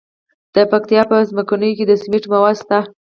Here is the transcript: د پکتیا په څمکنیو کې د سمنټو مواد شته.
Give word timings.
د 0.53 0.55
پکتیا 0.71 1.01
په 1.09 1.15
څمکنیو 1.29 1.77
کې 1.77 1.85
د 1.87 1.91
سمنټو 2.01 2.31
مواد 2.33 2.55
شته. 2.61 2.79